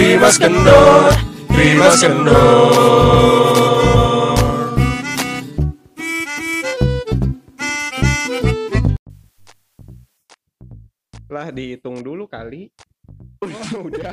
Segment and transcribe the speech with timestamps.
[0.00, 1.12] Primas Kendor,
[1.52, 2.72] Primas Kendor.
[11.28, 12.72] lah dihitung dulu kali
[13.86, 14.12] udah.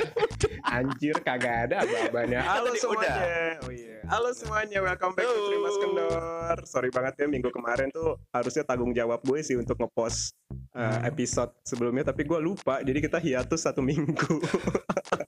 [0.67, 3.15] Anjir kagak ada apa-apanya halo tadi semuanya.
[3.63, 3.97] Oh iya.
[4.07, 6.57] Halo semuanya welcome back to Trimas Kendor.
[6.63, 10.35] Sorry banget ya minggu kemarin tuh harusnya tanggung jawab gue sih untuk ngepost
[10.75, 14.39] uh, episode sebelumnya tapi gue lupa jadi kita hiatus satu minggu.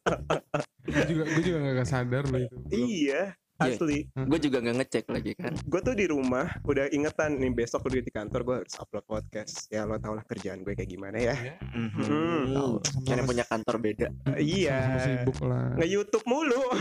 [0.90, 2.56] Gue juga gue juga gak sadar loh itu.
[2.66, 2.88] Belum.
[2.90, 3.24] iya
[3.60, 4.08] asli.
[4.10, 5.54] Gue juga nggak ngecek lagi kan.
[5.62, 9.68] Gue tuh di rumah udah ingetan nih besok udah di kantor gue harus upload podcast.
[9.68, 11.36] Ya lo tau lah kerjaan gue kayak gimana ya.
[11.36, 11.56] Ya,
[12.00, 12.50] Hmm.
[12.50, 12.74] Tahu.
[12.82, 14.08] Sama- Karena punya kantor beda.
[14.36, 14.78] Iya.
[14.80, 15.68] Sama sibuk lah.
[15.76, 16.62] Nge YouTube mulu.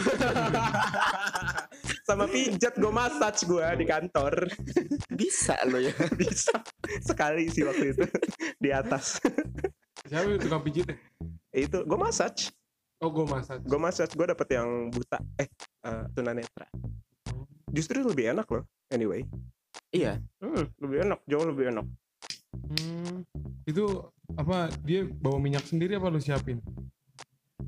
[2.02, 4.32] Sama pijat gue massage gue di kantor.
[5.10, 5.92] Bisa lo ya.
[6.20, 6.56] Bisa.
[7.00, 8.04] Sekali sih waktu itu.
[8.56, 9.20] Di atas.
[10.04, 10.88] Siapa itu tukang pijit
[11.50, 12.52] itu gue massage
[12.98, 13.58] oh gue masak.
[13.62, 15.18] Gue massage gue dapet yang buta.
[15.38, 15.48] Eh
[15.86, 16.66] eh, tunanetra
[17.72, 19.24] justru lebih enak loh anyway.
[19.92, 20.20] Iya.
[20.40, 21.86] Hmm, lebih enak jauh lebih enak.
[22.52, 23.24] Hmm,
[23.68, 23.84] itu
[24.36, 26.60] apa dia bawa minyak sendiri apa lu siapin?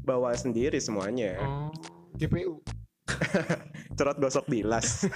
[0.04, 1.36] Bawa sendiri semuanya.
[1.40, 1.72] Oh
[2.20, 2.60] GPU
[3.96, 5.04] cerot gosok bilas.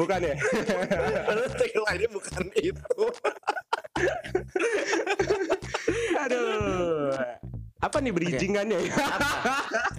[0.00, 0.32] Bukan ya?
[1.60, 2.80] Tagline-nya bukan itu
[6.22, 7.12] aduh.
[7.80, 8.92] Apa nih bridgingannya ya?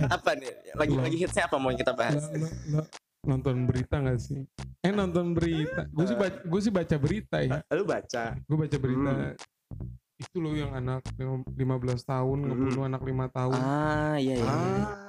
[0.08, 0.38] Apa?
[0.38, 0.54] Nih?
[0.74, 2.30] Lagi lagi hitsnya apa mau kita bahas?
[2.30, 2.82] Lo- lo- lo
[3.22, 4.46] nonton berita gak sih?
[4.82, 5.86] Eh nonton berita.
[5.90, 7.62] Gue sih baca, gue sih baca berita ya.
[7.72, 8.34] Lu baca?
[8.40, 9.12] Gue baca berita.
[9.12, 9.34] Hmm.
[10.22, 11.58] itu loh yang anak 15
[12.06, 13.58] tahun ngebunuh anak lima tahun.
[13.58, 14.46] Ah iya iya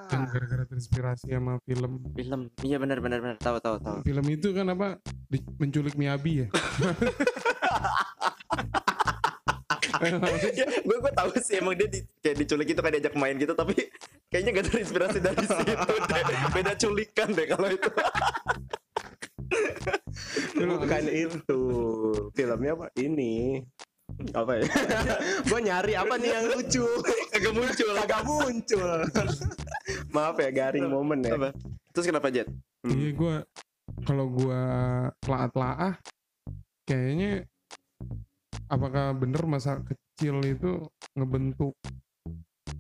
[0.08, 0.28] yang ah.
[0.32, 2.00] Gara-gara terinspirasi sama film.
[2.16, 2.48] Film.
[2.64, 3.36] Iya benar benar benar.
[3.36, 4.00] Tahu tahu tahu.
[4.00, 4.96] Film itu kan apa?
[5.28, 6.46] Di- menculik Miyabi ya
[10.00, 13.52] ya, gue gue tahu sih emang dia di, kayak diculik itu kayak diajak main gitu
[13.52, 13.76] tapi
[14.32, 15.76] kayaknya gak terinspirasi dari situ deh.
[16.56, 17.90] Beda culikan deh kalau itu.
[20.56, 21.60] Bukan itu.
[22.32, 22.86] Filmnya apa?
[22.96, 23.60] Ini.
[24.32, 24.64] Apa ya?
[25.48, 26.86] Gue nyari apa nih yang lucu?
[27.32, 27.92] Agak muncul.
[27.96, 28.90] Agak muncul.
[30.16, 31.36] Maaf ya garing momen ya.
[31.36, 31.52] Apa?
[31.92, 32.48] Terus kenapa Jet
[32.88, 33.34] Iya gue
[34.02, 34.62] kalau gue
[35.22, 36.00] telah-telah
[36.88, 37.46] kayaknya
[38.72, 40.80] apakah bener masa kecil itu
[41.12, 41.76] ngebentuk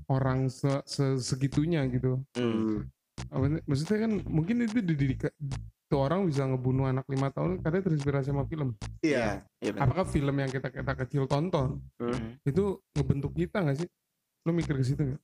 [0.08, 2.16] orang se se- segitunya gitu.
[2.32, 2.88] hmm.
[3.68, 5.28] Maksudnya kan mungkin itu dididik
[5.86, 8.72] tuh orang bisa ngebunuh anak lima tahun katanya terinspirasi sama film.
[9.04, 12.40] iya iya benar Apakah film yang kita kita kecil tonton Hmm.
[12.42, 13.88] itu ngebentuk kita nggak sih?
[14.42, 15.22] Lo mikir ke situ nggak?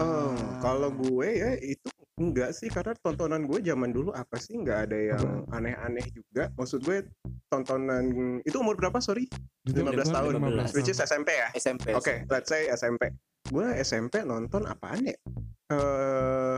[0.00, 1.86] oh kalau gue ya itu
[2.20, 6.84] enggak sih karena tontonan gue zaman dulu apa sih nggak ada yang aneh-aneh juga maksud
[6.84, 7.08] gue
[7.48, 9.24] tontonan itu umur berapa sorry
[9.64, 10.32] Itu 15 gua tahun
[10.68, 11.00] 15 which is.
[11.00, 13.08] SMP ya SMP Oke, let's say SMP.
[13.48, 15.16] Gue SMP nonton apaan ya?
[15.72, 16.56] Eh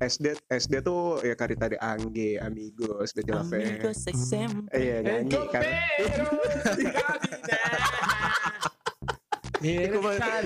[0.00, 3.44] SD SD tuh ya Karita de Angge, Amigos, Betty La.
[3.44, 5.62] Amigos SMP Iya nyanyi kan.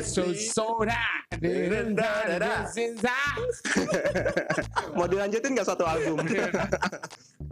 [0.04, 1.00] So soda,
[4.97, 6.21] Mau dilanjutin gak satu album?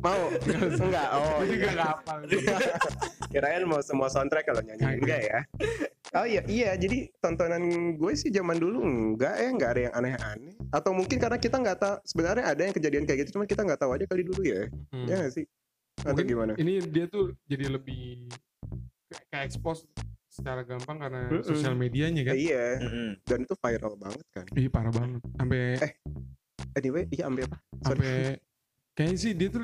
[0.05, 0.29] mau?
[0.77, 1.09] Enggak.
[1.17, 1.85] Oh, Gue juga iya.
[1.97, 2.19] hafal.
[3.33, 5.41] Kirain mau semua soundtrack kalau nyanyi enggak ya?
[6.15, 6.71] Oh iya, iya.
[6.77, 10.55] Jadi tontonan gue sih zaman dulu enggak ya, enggak ada yang aneh-aneh.
[10.69, 13.81] Atau mungkin karena kita nggak tahu sebenarnya ada yang kejadian kayak gitu, cuman kita nggak
[13.81, 14.69] tahu aja kali dulu ya.
[14.93, 15.09] Hmm.
[15.09, 15.45] Ya nggak sih?
[16.05, 16.53] Atau Mungkin gimana?
[16.61, 18.29] Ini dia tuh jadi lebih
[19.33, 19.89] kayak expose
[20.35, 21.47] secara gampang karena Mm-mm.
[21.47, 22.35] sosial medianya kan.
[22.35, 23.09] Iya, Mm-mm.
[23.23, 24.47] dan itu viral banget kan.
[24.53, 25.23] Ih parah banget.
[25.33, 25.93] Sampai Eh,
[26.75, 27.57] Anyway, iya ambil apa?
[27.81, 28.43] Sampai
[28.93, 29.63] kayaknya sih dia tuh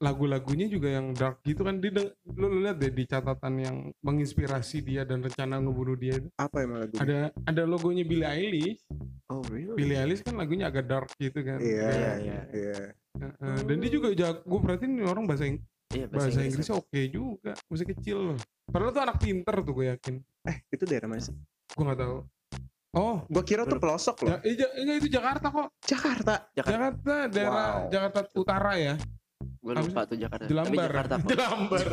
[0.00, 4.80] lagu-lagunya juga yang dark gitu kan dia lu, lu lihat deh di catatan yang menginspirasi
[4.80, 6.96] dia dan rencana ngebunuh dia itu Apa emang lagu?
[6.96, 8.80] ada ada logonya Billie Eilish
[9.28, 9.76] Oh really?
[9.76, 12.78] Billie Eilish kan lagunya agak dark gitu kan Iya, Iya, iya, iya.
[13.60, 15.44] Dan dia juga jago gue perhatiin orang bahasa
[15.90, 18.38] iya bahasa Inggrisnya oke juga masih kecil loh.
[18.64, 20.14] Padahal tuh anak pinter tuh gue yakin.
[20.42, 21.34] Eh, itu daerah mana sih?
[21.70, 22.16] gue nggak tahu.
[22.90, 24.34] Oh Gua kira tuh pelosok loh.
[24.36, 25.68] ja, ja- enggak, itu Jakarta kok.
[25.80, 26.34] Jakarta.
[26.50, 26.74] Jakarta.
[26.74, 27.88] Jakarta daerah Wow.
[27.88, 28.94] Jakarta Utara ya.
[29.56, 30.42] Gue lupa tuh Jakarta.
[30.42, 31.28] Tapi Jelambar Jakarta kok.
[31.28, 31.86] Jelambar.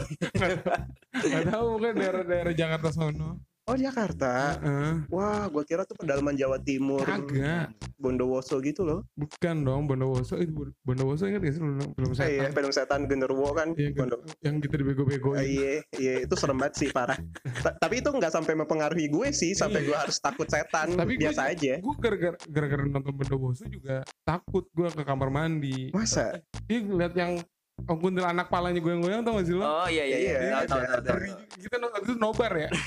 [1.28, 3.30] Nggak tahu kan daerah-daerah Jakarta sono
[3.68, 4.56] Oh Jakarta.
[4.58, 4.94] Heeh.
[5.12, 9.04] Wah, gua kira tuh pedalaman Jawa Timur, kagak Bondowoso gitu loh.
[9.12, 13.00] bukan dong Bondowoso itu Bondowoso ingat gak sih lu Eh, film iya, setan film setan
[13.06, 13.76] genderuwo kan.
[13.76, 17.20] Iya, Bondo- yang kita dibego-begoin Eh, Iya, iya itu serem banget sih parah.
[17.60, 20.96] Ta- Tapi itu nggak sampai mempengaruhi gue sih, sampai gue harus takut setan.
[20.96, 21.74] Tapi gue Biasa aja.
[21.78, 26.40] gue gara-gara gara-gara nonton Bondowoso juga takut gue ke kamar mandi Masa?
[26.64, 27.36] dia ngeliat yang
[27.78, 29.62] Om kuntilanak palanya goyang-goyang tau gak sih lo?
[29.62, 30.38] Oh iya iya iya.
[30.42, 30.98] Iya, Tahu tahu tahu.
[30.98, 31.14] tahu.
[31.14, 31.46] Ngeri juga.
[31.62, 32.70] Kita no- waktu itu nobar ya.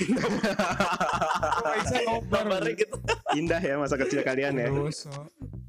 [2.03, 2.43] Nobar.
[2.43, 2.95] Kabarnya gitu.
[3.33, 4.67] Indah ya masa kecil kalian ya.
[4.67, 5.09] Bondowoso.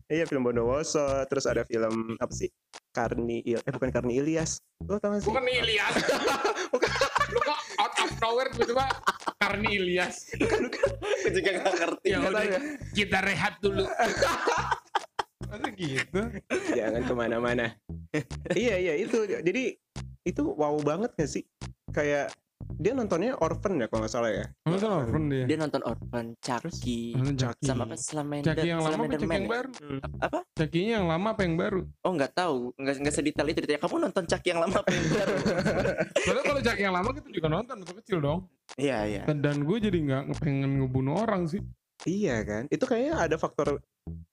[0.06, 2.50] Iya film Bondowoso, terus ada film apa sih?
[2.92, 4.58] Karni Il eh bukan Karni Ilyas.
[4.82, 5.28] Lo tau gak sih?
[5.30, 5.94] Bukan Ilyas.
[7.32, 8.84] Lu kok out of nowhere tiba-tiba
[9.38, 10.34] Karni Ilyas.
[10.36, 12.06] Aku juga gak ngerti.
[12.10, 12.58] Ya udah ya.
[12.92, 13.86] kita rehat dulu.
[15.52, 16.20] Masa gitu?
[16.80, 17.76] Jangan ke mana-mana.
[18.56, 19.76] iya iya itu jadi
[20.24, 21.44] itu wow banget gak sih?
[21.92, 22.32] Kayak
[22.78, 24.46] dia nontonnya Orphan ya kalau nggak salah ya.
[24.64, 25.44] Nonton Orphan dia.
[25.44, 27.66] Dia nonton Orphan, Chucky, Nonton Chucky.
[27.68, 29.50] sama apa Slender, Chucky yang lama apa Chucky yang ya?
[29.50, 29.70] baru?
[30.22, 30.38] Apa?
[30.56, 31.80] Chucky-nya yang lama apa yang baru?
[32.06, 33.82] Oh nggak tahu, nggak nggak sedetail itu ceritanya.
[33.82, 35.34] Kamu nonton Chucky yang lama apa yang baru?
[36.24, 38.40] Soalnya kalau Chucky yang lama kita juga nonton waktu kecil dong.
[38.80, 39.22] Iya iya.
[39.28, 41.60] Dan, dan gue jadi nggak pengen ngebunuh orang sih.
[42.02, 42.62] Iya kan?
[42.72, 43.78] Itu kayaknya ada faktor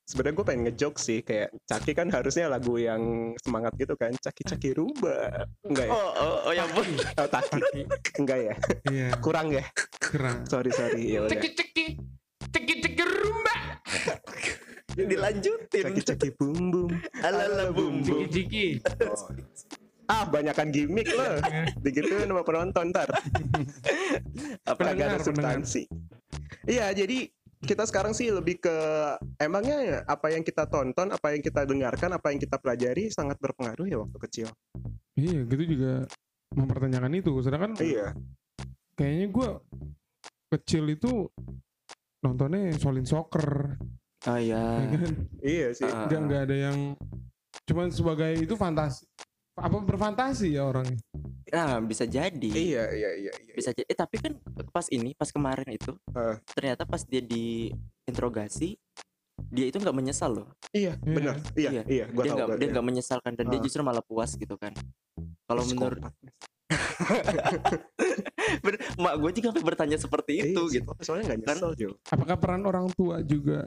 [0.09, 4.41] sebenarnya gue pengen ngejok sih kayak Caki kan harusnya lagu yang semangat gitu kan Caki
[4.41, 5.93] Caki Rumba enggak ya?
[5.93, 6.87] Oh oh, oh ya ampun.
[6.97, 7.61] Oh, Taki
[8.17, 8.53] enggak ya?
[8.89, 9.09] Iya.
[9.21, 9.61] Kurang ya?
[10.01, 10.49] Keren.
[10.49, 11.31] Sorry sorry ya udah.
[11.37, 11.85] Ceki ceki.
[12.49, 13.57] Ceki ceki rumba.
[14.97, 15.83] Dilanjutin.
[15.85, 16.91] Caki Caki Bum Bum.
[17.21, 18.25] Alala bum Ciki bum.
[18.33, 18.65] ciki.
[20.09, 21.37] Ah banyakan gimmick loh.
[21.85, 23.05] Begitu nama penonton ntar.
[24.69, 25.85] Apa Kagak ada substansi.
[26.65, 28.75] Iya jadi kita sekarang sih lebih ke
[29.35, 33.83] emangnya apa yang kita tonton, apa yang kita dengarkan, apa yang kita pelajari sangat berpengaruh
[33.83, 34.47] ya waktu kecil.
[35.19, 36.07] Iya, gitu juga
[36.55, 37.33] mempertanyakan itu.
[37.43, 38.15] Sedangkan Iya.
[38.95, 39.49] kayaknya gue
[40.55, 41.27] kecil itu
[42.23, 43.75] nontonnya Solid Soccer,
[44.27, 44.99] Oh ya ya.
[44.99, 45.13] kan?
[45.39, 45.87] Iya sih.
[45.87, 46.07] Ah.
[46.07, 46.77] Nggak nggak ada yang
[47.67, 49.05] cuman sebagai itu fantasi
[49.59, 50.97] apa berfantasi ya orangnya.
[51.49, 52.49] Nah bisa jadi.
[52.49, 53.53] Iya iya iya iya.
[53.53, 53.85] Bisa jadi.
[53.85, 54.33] Eh tapi kan
[54.69, 56.37] pas ini, pas kemarin itu, Ah.
[56.47, 58.77] ternyata pas dia diinterogasi,
[59.45, 60.49] dia itu nggak menyesal loh.
[60.69, 61.11] Iya, Iya.
[61.11, 61.35] benar.
[61.53, 61.83] Iya, Iya.
[61.85, 62.37] iya, gua dia tahu.
[62.37, 62.73] nggak dia iya.
[62.73, 63.63] nggak menyesalkan dan dia Ah.
[63.63, 64.73] justru malah puas gitu kan.
[65.43, 65.99] Kalau menurut
[68.63, 70.91] bener, mak gue juga bertanya seperti Iya, itu sih, gitu.
[71.01, 71.93] Soalnya nggak Kan- nyesel.
[72.05, 73.65] Apakah peran orang tua juga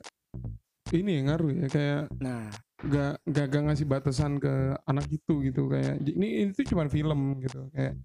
[0.93, 2.47] ini yang ngaruh ya kayak Nah,
[2.79, 4.53] gak, gak, gak ngasih batasan ke
[4.85, 7.97] anak itu gitu kayak ini itu cuma film gitu kayak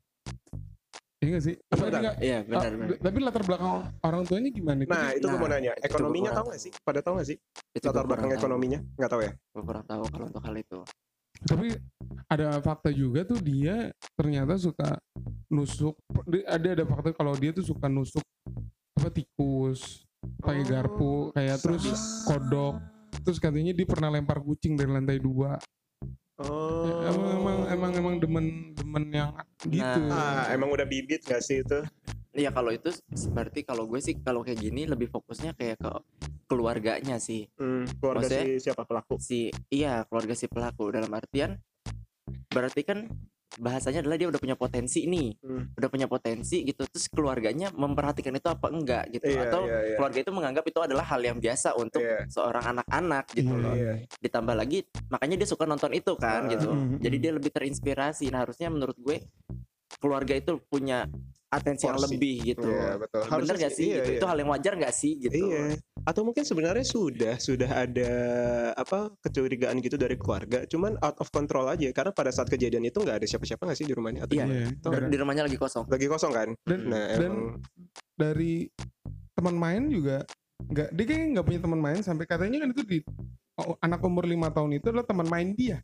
[1.18, 1.56] Iya gak sih?
[1.66, 1.98] Apa Bentar.
[1.98, 2.16] enggak?
[2.22, 2.98] iya benar Ah, benar.
[3.02, 3.72] tapi latar belakang
[4.06, 4.82] orang tuanya gimana?
[4.86, 5.74] Nah, itu gue mau Nah, nanya.
[5.82, 6.72] Ekonominya tahu nggak sih?
[6.86, 7.38] Pada tahu nggak sih?
[7.74, 8.38] Itu Latar belakang tahu.
[8.38, 8.80] ekonominya?
[8.94, 9.32] Nggak tahu ya?
[9.34, 10.80] Gue kurang tahu kalau untuk hal itu.
[11.42, 11.68] Tapi
[12.30, 15.02] ada fakta juga tuh dia ternyata suka
[15.50, 15.98] nusuk.
[16.46, 18.22] Ada ada fakta kalau dia tuh suka nusuk
[18.94, 20.06] apa tikus,
[20.40, 21.84] pakai Oh, garpu, kayak terus
[22.24, 22.80] kodok.
[23.24, 25.60] Terus katanya dia pernah lempar kucing dari lantai dua.
[26.38, 27.02] Oh.
[27.02, 29.34] Ya, emang emang emang emang demen demen yang
[29.66, 30.02] gitu.
[30.08, 31.82] Ah, emang udah bibit nggak sih itu?
[32.38, 32.94] Iya kalau itu
[33.34, 35.90] berarti kalau gue sih kalau kayak gini lebih fokusnya kayak ke
[36.46, 37.50] keluarganya sih.
[37.58, 39.18] Hmm, keluarga Maksudnya- si siapa pelaku?
[39.18, 41.58] Si iya keluarga si pelaku dalam artian
[42.48, 43.10] berarti kan
[43.58, 45.30] bahasanya adalah dia udah punya potensi nih.
[45.42, 45.74] Hmm.
[45.74, 49.96] Udah punya potensi gitu terus keluarganya memperhatikan itu apa enggak gitu Iya, atau iya, iya.
[49.98, 52.30] keluarga itu menganggap itu adalah hal yang biasa untuk Iya.
[52.30, 53.76] seorang anak-anak gitu Iya, loh.
[53.76, 53.94] Iya.
[54.22, 56.52] Ditambah lagi makanya dia suka nonton itu kan Ah.
[56.54, 56.70] gitu.
[56.70, 57.24] Mm, Jadi mm.
[57.26, 58.26] dia lebih terinspirasi.
[58.30, 59.18] Nah, harusnya menurut gue
[59.98, 61.10] keluarga itu punya
[61.48, 62.68] atensi yang lebih gitu.
[62.68, 63.22] Iya, betul.
[63.24, 63.88] Bener gak sih?
[63.90, 64.10] iya, gitu?
[64.14, 64.20] iya.
[64.20, 65.48] Itu hal yang wajar gak sih gitu?
[65.50, 65.80] Iya.
[66.08, 68.12] Atau mungkin sebenarnya sudah sudah ada
[68.74, 72.96] apa kecurigaan gitu dari keluarga, cuman out of control aja karena pada saat kejadian itu
[72.98, 74.46] nggak ada siapa-siapa nggak sih di rumahnya atau Iya.
[74.48, 75.84] Iya, Tahu dan- Di rumahnya lagi kosong.
[75.86, 76.50] lagi kosong kan?
[76.64, 77.38] dan Nah, dan emang
[78.16, 78.72] dari
[79.34, 80.24] teman main juga
[80.58, 82.98] nggak dia kayaknya nggak punya teman main sampai katanya kan itu di
[83.58, 85.84] oh, anak umur lima tahun itu adalah teman main dia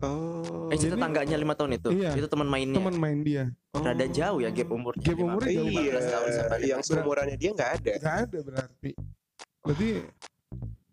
[0.00, 0.66] oh.
[0.66, 1.88] Eh, itu Jadi- tetangganya lima tahun itu.
[1.92, 2.16] Iya.
[2.16, 2.74] Itu teman mainnya.
[2.74, 3.82] teman main dia oh.
[3.82, 5.04] Rada jauh ya gap umurnya.
[5.04, 7.92] Gap umurnya jauh 15 Iya, tahun yang seumurannya dia nggak ada.
[7.98, 8.90] nggak ada berarti
[9.60, 10.04] berarti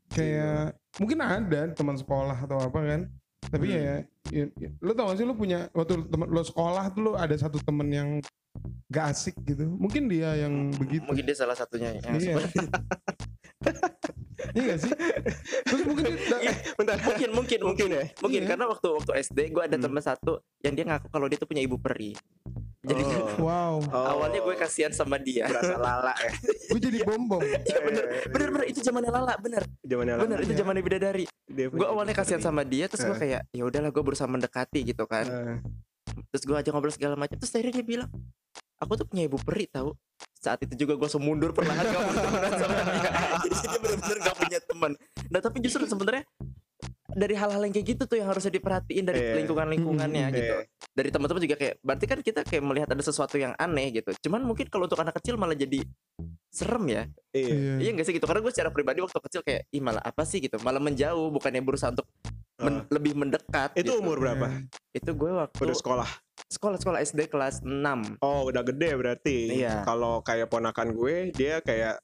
[0.10, 3.02] kayak mungkin ada teman sekolah atau apa kan
[3.48, 7.02] tapi ya, ya, ya lo tau gak sih lo punya waktu temen lo sekolah tuh
[7.02, 8.10] lo ada satu temen yang
[8.90, 12.36] gak asik gitu mungkin dia yang begitu Mungkin dia salah satunya yang iya
[14.58, 14.92] iya gak sih
[15.66, 16.98] terus mungkin dia, Iya, Bentar.
[17.04, 18.04] mungkin mungkin Mungkin ya.
[18.22, 18.50] Mungkin Iya.
[18.54, 19.86] karena waktu waktu SD gue ada Hmm.
[19.86, 22.14] teman satu yang dia ngaku kalau dia tuh punya ibu peri.
[22.88, 23.28] Jadi Oh.
[23.46, 24.06] wow Oh.
[24.16, 25.46] awalnya gue kasihan sama dia.
[25.46, 26.32] berasa lala ya.
[26.72, 30.24] gue jadi bom bom Iya bener, bener bener itu zamannya Lala bener, Zamannya lala.
[30.24, 30.60] bener itu Iya.
[30.60, 31.26] zamannya bidadari.
[31.48, 33.22] Gue awalnya kasihan sama dia, terus gue Eh.
[33.22, 35.26] kayak ya udahlah gue berusaha mendekati gitu kan.
[35.26, 35.58] Eh,
[36.28, 38.10] Terus gue aja ngobrol segala macam, terus akhirnya dia bilang,
[38.78, 39.94] aku tuh punya ibu peri tahu.
[40.34, 43.12] Saat itu juga gue langsung mundur perlahan gak sama dia.
[43.44, 44.92] Jadi dia bener-bener gak punya teman.
[45.28, 46.24] Nah tapi justru sebenarnya
[47.18, 49.34] dari hal-hal yang kayak gitu tuh yang harusnya diperhatiin dari Iya.
[49.42, 50.56] lingkungan-lingkungannya Hmm, gitu.
[50.56, 50.70] Iya.
[50.94, 54.14] Dari teman-teman juga kayak berarti kan kita kayak melihat ada sesuatu yang aneh gitu.
[54.22, 55.82] Cuman mungkin kalau untuk anak kecil malah jadi
[56.48, 57.04] serem ya.
[57.32, 57.78] Iya.
[57.80, 58.26] Iya gak sih gitu.
[58.26, 60.58] Karena gue secara pribadi waktu kecil kayak ih malah apa sih gitu.
[60.60, 62.06] Malah menjauh bukannya berusaha untuk
[62.58, 64.00] men- lebih mendekat Itu gitu.
[64.00, 64.48] umur berapa?
[64.92, 66.10] itu gue waktu Udah sekolah.
[66.48, 69.38] sekolah sekolah SD kelas 6 Oh, udah gede berarti.
[69.58, 69.82] Iya.
[69.84, 71.98] Kalau kayak ponakan gue, dia kayak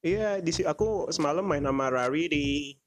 [0.00, 2.79] Iya, di si- aku semalam main sama Rarity.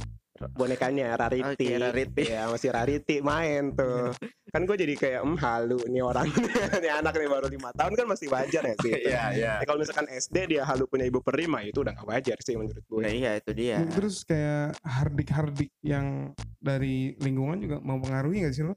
[0.52, 1.56] Bonekanya Rarity.
[1.56, 2.24] Oke, Rarity.
[2.28, 4.12] Iya, masih Rarity main tuh.
[4.54, 6.28] kan gue jadi kayak, hmm halu nih orang.
[6.84, 8.92] nih anak nih baru lima tahun kan masih wajar ya sih.
[8.94, 9.54] Iya, iya.
[9.62, 12.54] Ya, kalau misalkan SD dia halu punya ibu peri mah itu udah gak wajar sih
[12.54, 13.02] menurut gue.
[13.02, 13.82] Nah, iya itu dia.
[13.90, 16.32] Terus kayak hardik-hardik yang
[16.62, 18.76] dari lingkungan juga mempengaruhi gak sih lo?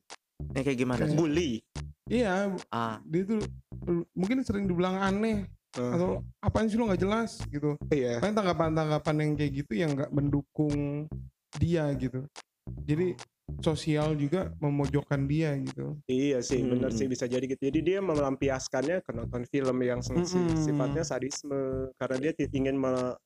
[0.57, 1.03] Yang kayak gimana?
[1.05, 1.17] sih?
[1.17, 1.51] Bully.
[2.07, 3.43] Iya, Ah, dia tuh
[3.91, 5.45] uh, mungkin sering dibilang aneh
[5.77, 7.77] Eh, atau apaan sih lo nggak jelas gitu.
[7.93, 8.17] iya.
[8.19, 11.05] Kan tanggapan-tanggapan yang kayak gitu yang nggak mendukung
[11.57, 12.25] dia gitu.
[12.87, 13.17] Jadi
[13.63, 15.97] sosial juga memojokkan dia gitu.
[16.07, 16.99] Iya sih, bener Hmm.
[16.99, 17.63] sih bisa jadi gitu.
[17.63, 20.55] Jadi dia melampiaskannya ke nonton film yang si- Mm-mm.
[20.55, 23.17] sifatnya sadisme karena dia ingin me-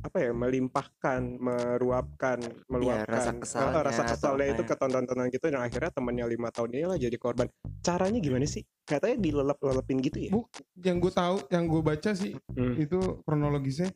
[0.00, 2.40] apa ya melimpahkan, meruapkan,
[2.72, 4.68] meluapkan Iya, rasa kesalnya rasa kesalnya itu ya.
[4.72, 7.52] ke tonton-tonton gitu dan akhirnya temannya lima tahun ini lah jadi korban.
[7.84, 8.64] Caranya gimana sih?
[8.88, 10.30] Katanya dilelep-lelepin gitu ya?
[10.32, 10.48] Bu,
[10.80, 12.80] yang gue tahu, yang gue baca sih Hmm.
[12.80, 12.96] itu
[13.28, 13.92] kronologisnya.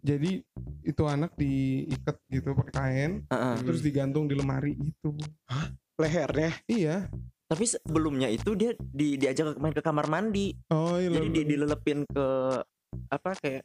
[0.00, 0.40] Jadi
[0.82, 3.54] itu anak diikat gitu pakai kain, heeh.
[3.60, 5.12] terus digantung di lemari itu.
[5.98, 6.54] Lehernya.
[6.64, 6.96] Iya.
[7.48, 10.52] Tapi sebelumnya itu dia di, diajak main ke kamar mandi.
[10.68, 11.08] Oh iya.
[11.10, 12.26] Jadi lo- di, dilelepin ke
[13.08, 13.64] apa kayak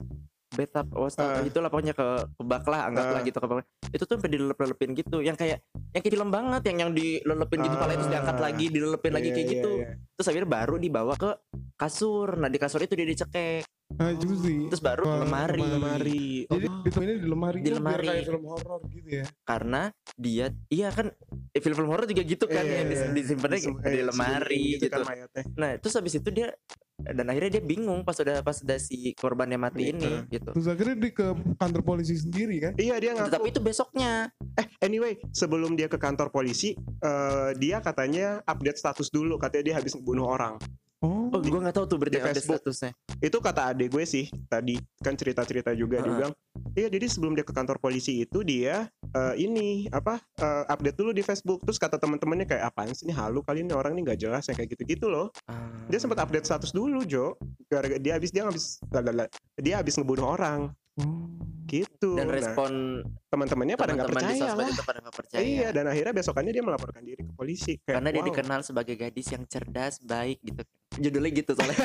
[0.54, 1.42] betap oh, Ah.
[1.42, 3.26] itu lah pokoknya ke ke bak lah anggaplah Ah.
[3.26, 3.66] gitu ke bak.
[3.90, 5.18] Itu tuh sampai dilelep-lelepin gitu.
[5.20, 5.58] Yang kayak
[5.92, 8.44] yang kayak film banget yang yang dilelepin gitu kepalanya terus diangkat Ah.
[8.44, 9.72] lagi, dilelepin lagi Iya, kayak iya, gitu.
[9.78, 9.90] iya.
[10.16, 11.30] Terus akhirnya baru dibawa ke
[11.76, 12.38] kasur.
[12.38, 13.66] Nah, di kasur itu dia dicekek.
[13.96, 15.60] Ah, terus di Terus baru ke lemari.
[15.60, 16.26] Lemari.
[16.46, 16.82] Jadi Oh.
[16.82, 18.06] ditemuinnya di lemari, Di gitu, lemari.
[18.06, 19.26] kayak film horor gitu ya.
[19.44, 19.82] karena
[20.14, 21.10] dia iya kan
[21.50, 22.92] eh, film-film horor juga gitu kan Iya, yang iya.
[22.92, 24.86] dis- disimpannya di eh, lemari disembunyiin gitu.
[24.90, 25.44] kan mayatnya.
[25.54, 26.48] Nah, terus habis itu dia
[26.96, 29.92] dan akhirnya dia bingung pas udah pas udah si korbannya mati Iya.
[29.92, 30.50] ini gitu.
[30.52, 32.72] Terus akhirnya dia ke kantor polisi sendiri kan.
[32.76, 34.30] Iya dia ngaku Tapi itu besoknya.
[34.54, 39.36] Eh, anyway, sebelum dia ke kantor polisi, eh, dia katanya update status dulu.
[39.36, 40.56] Katanya dia habis ngebunuh orang.
[41.04, 41.28] Oh.
[41.28, 42.64] Oh, gua nggak tahu tuh berarti ada Facebook.
[42.64, 42.92] statusnya.
[43.20, 46.16] Itu kata adik gue sih tadi kan cerita-cerita juga dia Heeh.
[46.16, 46.34] bilang,
[46.80, 51.12] iya jadi sebelum dia ke kantor polisi itu dia eh, ini apa eh, update dulu
[51.12, 51.60] di Facebook.
[51.68, 54.56] Terus kata teman-temannya kayak apaan sih ini halu kali ini orang ini nggak jelas yang
[54.56, 55.28] kayak gitu-gitu loh.
[55.52, 55.68] Ah.
[55.92, 57.36] Dia sempat update status dulu Jo.
[57.68, 59.28] Gara dia habis dia habis lalala,
[59.60, 61.26] dia habis ngebunuh orang Oh.
[61.66, 62.14] gitu.
[62.14, 64.70] dan Nah, respon teman-temannya pada nggak percaya lah.
[64.86, 65.42] pada percaya.
[65.42, 67.82] Iya, dan akhirnya besokannya dia melaporkan diri ke polisi.
[67.82, 68.30] Kayak, Karena dia wow.
[68.30, 70.62] dikenal sebagai gadis yang cerdas, baik gitu.
[71.00, 71.78] Judulnya gitu soalnya.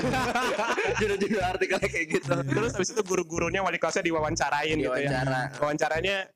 [1.01, 2.33] Judul-judul artikelnya kayak gitu.
[2.45, 5.51] Terus habis itu guru-gurunya wali kelasnya diwawancara gitu ya.
[5.61, 6.29] Wawancaranya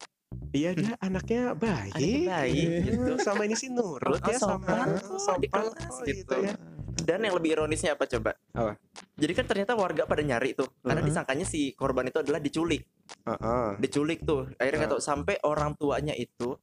[0.52, 1.96] Iya dia anaknya baik.
[1.96, 3.12] Anaknya baik, gitu.
[3.24, 4.84] Sama ini sih nurut Oh, ya sama
[5.16, 6.36] sopan kok, gitu.
[6.44, 6.52] ya.
[6.92, 8.36] Dan yang lebih ironisnya apa coba?
[8.52, 8.76] Apa?
[9.16, 12.84] Jadi kan ternyata warga pada nyari tuh, karena disangkanya si korban itu adalah diculik,
[13.24, 13.80] Heeh.
[13.80, 14.52] diculik tuh.
[14.60, 16.56] Akhirnya tahu sampai orang tuanya itu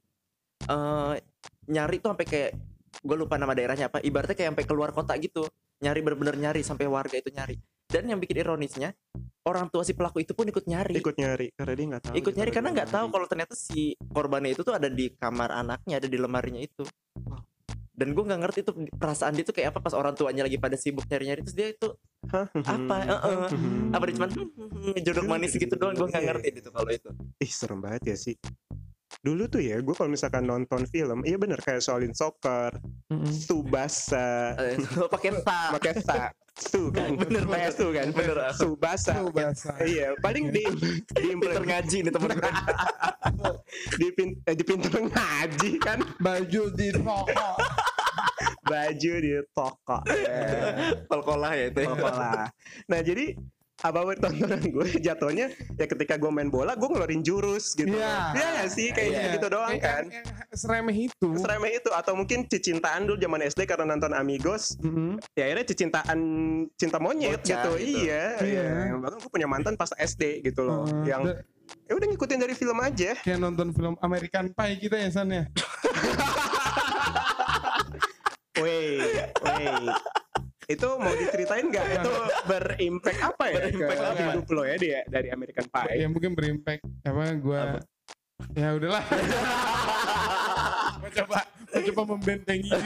[0.70, 1.14] eh
[1.66, 2.50] nyari tuh sampai kayak
[2.98, 4.02] gue lupa nama daerahnya apa.
[4.02, 5.46] Ibaratnya kayak sampai keluar kota gitu,
[5.80, 7.56] nyari bener-bener nyari sampai warga itu nyari.
[7.90, 8.94] Dan yang bikin ironisnya,
[9.46, 10.94] orang tua si pelaku itu pun ikut nyari.
[10.94, 12.14] Ikut nyari karena dia nggak tahu.
[12.14, 15.98] ikut nyari karena nggak tahu kalau ternyata si korbannya itu tuh ada di kamar anaknya
[15.98, 16.86] ada di lemarinya itu
[18.00, 20.72] dan gue nggak ngerti tuh perasaan dia tuh kayak apa pas orang tuanya lagi pada
[20.72, 21.88] sibuk nyari-nyari terus dia itu
[22.64, 23.40] apa Heeh.
[23.52, 23.92] Hmm.
[23.92, 27.12] apa dia cuman "Hmm, jodoh manis gitu doang gue nggak ngerti itu kalau itu
[27.44, 28.34] Ih serem banget ya sih.
[29.20, 32.72] Dulu tuh ya, gue kalau misalkan nonton film, iya bener kayak Shaolin Soccer,
[33.06, 33.28] Mm-mm.
[33.28, 38.48] Subasa, Eh, pakai ta pakai sa, su kan, Bener, PS tuh kan, Bener.
[38.50, 39.20] Subasa.
[39.20, 39.76] Oh, bahasa.
[39.78, 40.96] Iya, paling di di
[41.36, 42.52] pinter ngaji nih temen gue
[44.00, 47.50] di, pin, eh, di pintu ngaji kan Baju di toko.
[48.62, 52.48] baju di toko Eh, kolkolah ya itu toko lah.
[52.86, 53.36] Nah jadi
[53.80, 57.90] apa tontonan gue jatuhnya ya ketika gue main bola gue ngeluarin jurus gitu.
[57.90, 58.32] Iya.
[58.32, 59.22] Iya nggak sih kayak Iya.
[59.34, 60.04] gitu doang Kayak kan.
[60.52, 61.28] Seremeh itu.
[61.34, 65.16] Seremeh itu atau mungkin cicintaan dulu zaman SD karena nonton Amigos Mm-mm.
[65.32, 66.18] ya akhirnya cicintaan
[66.74, 67.70] cinta monyet Bocah gitu.
[67.76, 68.04] gitu.
[68.04, 68.64] Iya, Iya.
[68.84, 68.94] iya.
[68.94, 70.84] Bahkan gue punya mantan pas SD gitu loh.
[70.84, 71.40] Uh, yang da-
[71.86, 73.14] ya udah ngikutin dari film aja.
[73.16, 75.48] kayak nonton film American Pie kita ya San ya.
[78.56, 79.88] Wait, wait.
[80.70, 81.86] Itu mau diceritain nggak?
[81.98, 82.12] Itu
[82.46, 84.22] berimpact apa ya Berimpact apa?
[84.30, 85.98] hidup lo ya dia dari American Pie?
[85.98, 87.82] Ya mungkin berimpact apa gua
[88.54, 89.04] Ya udahlah.
[91.10, 91.42] Coba
[91.86, 92.76] coba membentengi gitu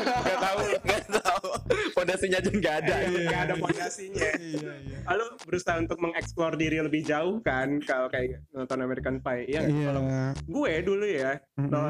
[0.00, 0.58] Gak tahu.
[0.80, 1.48] nggak tahu
[1.90, 3.20] fondasinya aja nggak ada Iya.
[3.26, 4.28] Nggak ada fondasinya.
[4.36, 4.98] Iya iya.
[5.04, 9.48] Lalu berusaha untuk mengeksplor diri lebih jauh kan kalau kayak nonton American Pie.
[9.48, 9.60] Iya?
[9.64, 9.86] Iya.
[9.86, 10.02] Kalau
[10.40, 11.68] gue dulu ya, Mm-mm.
[11.68, 11.82] no,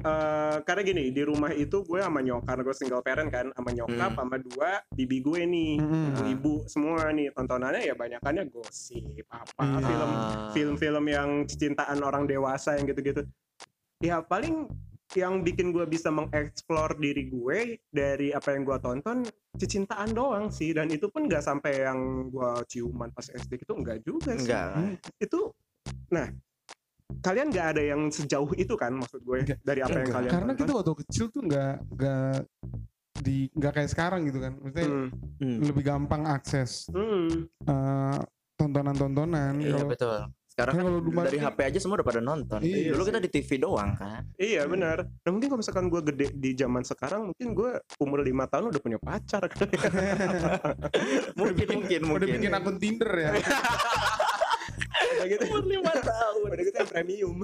[0.00, 3.70] eh, karena gini di rumah itu gue sama nyokap, karena gue single parent kan, sama
[3.72, 4.18] nyokap, Hmm.
[4.18, 6.32] sama dua bibi gue nih, Mm-mm.
[6.32, 9.80] ibu semua nih tontonannya ya banyakannya gosip apa Iya.
[9.84, 10.10] film
[10.52, 13.22] film-film yang cintaan orang dewasa yang gitu-gitu.
[13.98, 14.70] Ya paling
[15.18, 17.58] yang bikin gue bisa mengeksplor diri gue
[17.88, 21.98] dari apa yang gue tonton kecintaan doang sih dan itu pun nggak sampai yang
[22.28, 25.40] gue ciuman pas SD itu enggak juga sih enggak itu
[26.08, 26.26] nah
[27.18, 29.58] kalian nggak ada yang sejauh itu kan maksud gue Enggak.
[29.60, 30.14] dari apa yang Enggak.
[30.14, 32.36] kalian karena tonton kita waktu kecil tuh nggak nggak
[33.18, 35.08] di nggak kayak sekarang gitu kan maksudnya Hmm.
[35.42, 35.58] Hmm.
[35.64, 37.50] lebih gampang akses Hmm.
[37.66, 38.18] eh,
[38.54, 40.20] tontonan-tontonan iya kalau betul
[40.58, 40.90] sekarang kan kan
[41.22, 43.08] dari masih- HP aja semua udah pada nonton Iya dulu sih.
[43.08, 45.06] kita di TV doang kan Iya benar.
[45.06, 48.78] Nah mungkin kalau misalkan gue gede di zaman sekarang, mungkin gue umur lima tahun udah
[48.78, 49.88] punya pacar kali ya.
[51.32, 53.30] mungkin mungkin udah mungkin bikin akun Tinder ya
[54.98, 57.36] Udah gitu, umur lima tahun udah gitu yang premium.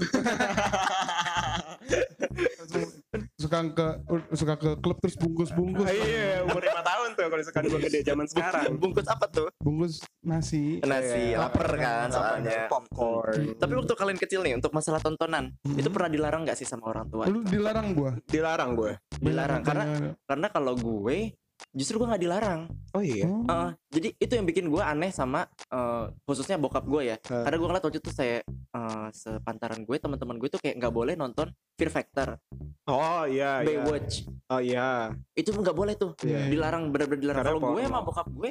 [3.45, 3.87] Suka ke
[4.33, 8.25] suka ke klub terus bungkus-bungkus iya, umur lima tahun tuh kalau misalkan gue gede zaman
[8.25, 8.73] sekarang.
[8.75, 13.53] bungkus apa tuh bungkus nasi nasi Iya, lapar kan soalnya Popcorn.
[13.55, 15.77] tapi waktu kalian kecil nih untuk masalah tontonan Hmm.
[15.77, 18.93] itu pernah dilarang nggak sih sama orang tua lu dilarang gua Dilarang gue.
[19.15, 19.85] dilarang karena
[20.25, 21.37] karena kalau gue
[21.71, 22.61] justru gue nggak dilarang
[22.91, 23.27] Oh iya.
[23.27, 23.43] Oh.
[23.45, 27.43] Heeh, jadi itu yang bikin gue aneh sama eh, khususnya bokap gue ya Eh.
[27.43, 31.13] karena gue ngeliat waktu itu saya eh, sepantaran gue teman-teman gue tuh kayak nggak boleh
[31.15, 32.39] nonton Fear Factor,
[32.85, 33.65] Oh iya.
[33.65, 33.81] iya.
[33.81, 34.15] Baywatch
[34.47, 35.09] Oh iya.
[35.33, 36.47] itu nggak boleh tuh Iya.
[36.47, 38.51] dilarang benar-benar dilarang kalau gue sama bokap gue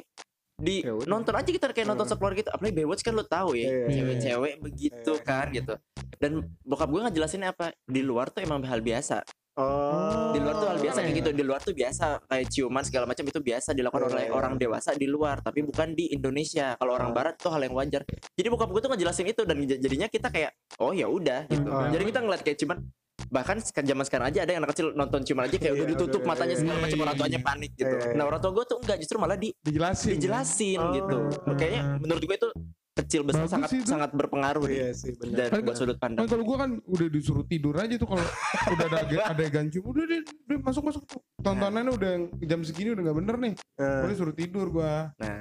[0.54, 2.12] di Ya nonton aja kita kayak nonton Hmm.
[2.14, 3.86] sekeluarga gitu apalagi Baywatch kan lo tahu ya Iya.
[3.92, 5.74] cewek-cewek begitu kan gitu
[6.16, 9.22] dan bokap gue ngejelasin apa di luar tuh emang hal biasa
[9.54, 10.34] Oh.
[10.34, 13.22] di luar tuh hal biasa kayak gitu di luar tuh biasa kayak ciuman segala macam
[13.22, 17.14] itu biasa dilakukan oleh orang dewasa di luar tapi bukan di Indonesia kalau orang Oh.
[17.14, 20.50] barat tuh hal yang wajar jadi bokap gue tuh ngejelasin itu dan jadinya kita kayak
[20.78, 21.86] oh ya udah gitu Oh.
[21.86, 22.82] jadi kita ngeliat kayak cuman
[23.28, 26.22] bahkan zaman sekarang aja ada yang anak kecil nonton ciuman aja kayak Iya, udah ditutup
[26.22, 27.94] matanya iya, segala iya, macam orang tuanya panik gitu.
[28.12, 30.10] Nah orang tua gue tuh enggak justru malah di dijelasin.
[30.14, 30.92] dijelasin Oh.
[30.92, 31.16] gitu.
[31.52, 32.50] Kayaknya menurut gue itu
[32.94, 33.90] kecil besar Bagus sangat itu.
[33.90, 35.50] sangat berpengaruh Iya sih benar.
[35.50, 38.22] Kan- buat sudut Kan pandang kalau gua kan udah disuruh tidur aja tuh kalau
[38.70, 41.02] udah ada adegan cium udah deh udah masuk masuk.
[41.36, 43.52] Tontonannya udah jam segini udah nggak bener nih.
[43.76, 45.10] Eh, udah suruh tidur gua.
[45.18, 45.34] Nah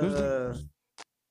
[0.00, 0.48] Terus- eh,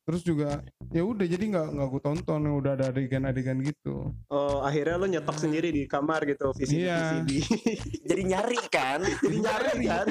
[0.03, 0.59] terus juga
[0.91, 4.11] ya udah jadi nggak nggak gua tonton udah ada adegan-adegan gitu.
[4.27, 6.99] Oh akhirnya lo nyetok sendiri di kamar gitu VCD Iya.
[7.23, 7.31] VCD.
[8.11, 8.99] jadi nyari kan?
[8.99, 10.05] Jadi nyari kan?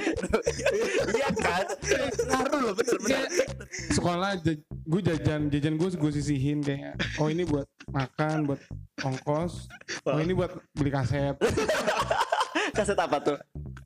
[1.18, 1.64] Iya kan?
[2.28, 3.28] Ngaruh loh bener bener
[3.92, 4.30] sekolah
[4.66, 8.60] gue jajan jajan gue gue sisihin kayak oh ini buat makan buat
[9.04, 9.68] ongkos.
[10.08, 11.36] Oh ini buat beli kaset.
[12.76, 13.36] Kaset apa tuh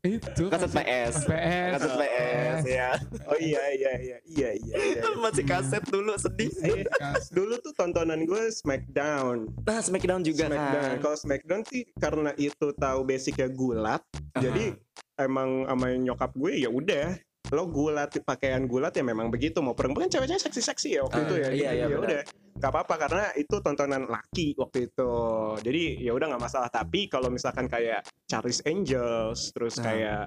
[0.07, 0.45] itu.
[0.47, 1.15] Kaset PS.
[1.27, 1.71] PS.
[1.75, 2.91] Kaset PS ya.
[3.27, 4.17] Oh iya iya iya.
[4.23, 4.75] Iya iya.
[4.97, 5.03] iya.
[5.19, 6.51] masih kaset dulu sedih.
[6.63, 7.35] Eh, Kaset.
[7.35, 9.51] dulu tuh tontonan gue Smackdown.
[9.67, 10.83] nah Smackdown juga Smackdown.
[10.83, 14.03] kan Kalau Smackdown sih karena itu tahu basicnya gulat,
[14.35, 14.79] jadi
[15.19, 17.19] emang sama nyokap gue ya udah.
[17.55, 19.63] Lo gulat pakaian gulat ya memang begitu.
[19.63, 21.49] Mau perempuan ceweknya seksi seksi ya waktu Ah, itu ya.
[21.55, 22.23] iya, iya, ya udah
[22.57, 25.13] nggak apa-apa karena itu tontonan laki waktu itu.
[25.61, 26.69] Jadi ya udah nggak masalah.
[26.69, 29.85] Tapi kalau misalkan kayak Charlie's Angels terus Nah.
[29.85, 30.23] kayak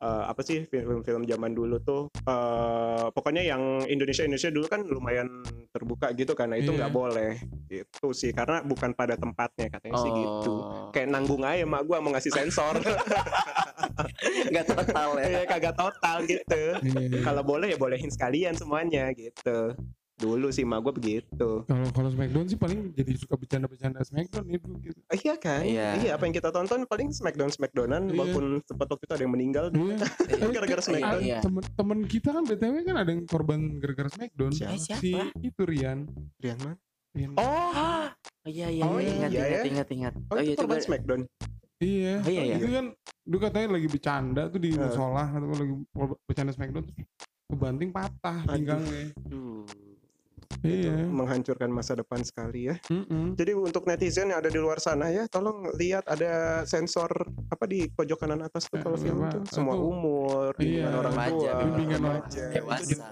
[0.00, 5.28] eh, apa sih film-film zaman dulu tuh eh pokoknya yang Indonesia Indonesia dulu kan lumayan
[5.70, 6.78] terbuka gitu karena itu Iya.
[6.88, 7.32] nggak boleh.
[7.68, 10.52] Gitu sih karena bukan pada tempatnya katanya sih gitu.
[10.56, 10.88] Oh.
[10.88, 12.80] Kayak nanggung aja mak gua mau ngasih sensor.
[14.50, 15.26] Nggak total ya.
[15.28, 16.62] Ya kagak total gitu.
[16.80, 17.20] Iya.
[17.22, 19.74] kalau boleh ya bolehin sekalian semuanya gitu
[20.14, 24.68] dulu sih mak gua begitu kalau kalau Smackdown sih paling jadi suka bercanda-bercanda Smackdown itu
[24.80, 24.98] gitu.
[25.08, 26.14] Eh, iya kan Iya.
[26.14, 28.14] apa yang kita tonton paling Smackdown Smackdownan Iya.
[28.14, 29.96] walaupun sempat waktu itu ada yang meninggal Iya.
[30.38, 30.46] Iya.
[30.50, 31.20] gara-gara Smackdown.
[31.20, 31.38] Iya.
[31.40, 34.50] Temen-temen kita kan BTW kan ada yang korban gara-gara Smackdown.
[34.52, 35.00] Eh, siapa?
[35.00, 35.10] Si
[35.42, 36.06] itu Rian.
[36.38, 36.76] Rian man
[37.10, 37.30] Rian.
[37.34, 38.06] oh
[38.44, 39.62] Oh, iya iya Oh, iya, ingat iya ingat ya.
[39.66, 40.12] ingat ingat.
[40.14, 40.86] oh, itu iya korban juga.
[40.86, 41.20] Smackdown
[41.76, 42.14] Iya.
[42.16, 42.56] Oh, iya, iya.
[42.56, 42.86] Itu kan
[43.24, 44.78] dia katanya lagi bercanda tuh di Eh.
[44.78, 45.74] musola atau lagi
[46.22, 46.86] bercanda Smackdown
[47.44, 48.54] kebanting patah Aduh.
[48.54, 49.04] pinggangnya.
[49.20, 49.66] Duh.
[50.60, 51.04] Itu Iya.
[51.04, 53.34] menghancurkan masa depan sekali ya Mm-mm.
[53.34, 57.10] jadi untuk netizen yang ada di luar sana ya tolong lihat ada sensor
[57.46, 59.34] apa di pojok kanan atas tuh kalau Eh, film apa?
[59.34, 60.96] tuh semua umur bimbingan Iya.
[60.96, 62.44] orang Remaja, tua bimbingan orang remaja.
[62.50, 62.76] dewasa.
[62.76, 63.02] Itu di-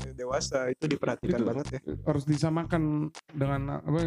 [0.00, 2.82] eh, dewasa itu diperhatikan Itu- banget ya Harus disamakan
[3.28, 4.00] dengan apa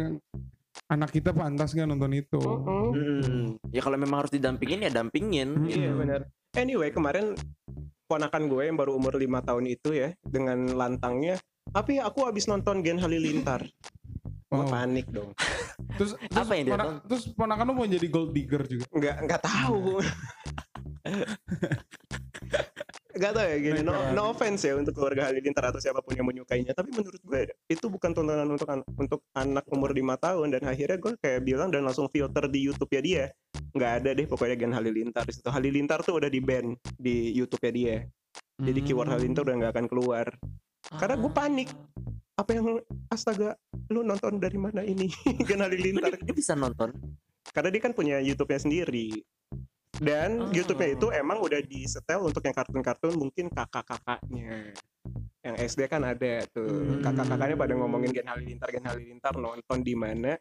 [0.88, 2.40] anak kita pantas nggak nonton itu.
[2.40, 3.58] Hmm.
[3.68, 5.48] Ya kalau memang harus didampingin ya dampingin.
[5.52, 5.66] Hmm.
[5.66, 5.78] gitu.
[5.78, 6.20] Iya benar.
[6.54, 7.36] Anyway kemarin
[8.06, 11.36] ponakan gue yang baru umur lima tahun itu ya dengan lantangnya,
[11.70, 13.62] tapi aku habis nonton Gen Halilintar.
[14.48, 14.66] Gue Wow.
[14.66, 15.36] panik dong.
[16.00, 18.86] Terus, terus, Apa yang dia ponak- terus ponakan lu mau jadi gold digger juga.
[18.88, 19.82] Nggak nggak tahu.
[23.18, 26.22] Gak tau ya gini, no, no offense ya untuk keluarga Halilintar atau siapa pun yang
[26.22, 26.70] menyukainya.
[26.70, 30.54] Tapi menurut gue itu bukan tontonan untuk an- untuk anak umur lima tahun.
[30.54, 33.24] Dan akhirnya gue kayak bilang dan langsung filter di Youtube ya dia.
[33.74, 35.26] Nggak ada deh pokoknya Gen Halilintar.
[35.26, 37.96] Di situ Halilintar tuh udah di ban di Youtube ya dia.
[38.54, 40.26] Jadi keyword Halilintar udah nggak akan keluar
[40.96, 41.68] Karena gue panik.
[42.38, 42.78] Apa yang
[43.10, 43.58] astaga
[43.90, 45.10] lu nonton dari mana ini
[45.48, 46.94] Gen Halilintar Dia, dia bisa nonton.
[47.50, 49.10] Karena dia kan punya YouTube-nya sendiri
[49.98, 50.54] Dan Oh.
[50.54, 54.70] YouTube-nya itu emang udah disetel untuk yang kartun-kartun mungkin kakak-kakaknya.
[55.42, 56.70] Yang SD kan ada tuh.
[56.70, 57.02] Hmm.
[57.02, 60.38] Kakak-kakaknya pada ngomongin Gen Halilintar, Gen Halilintar nonton di mana.